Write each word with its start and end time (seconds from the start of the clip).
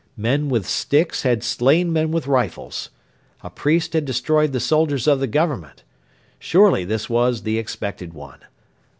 Men 0.17 0.49
with 0.49 0.65
sticks 0.67 1.21
had 1.21 1.43
slain 1.43 1.93
men 1.93 2.09
with 2.09 2.25
rifles. 2.25 2.89
A 3.43 3.51
priest 3.51 3.93
had 3.93 4.03
destroyed 4.03 4.51
the 4.51 4.59
soldiers 4.59 5.05
of 5.05 5.19
the 5.19 5.27
Government. 5.27 5.83
Surely 6.39 6.83
this 6.83 7.07
was 7.07 7.43
the 7.43 7.59
Expected 7.59 8.11
One. 8.11 8.39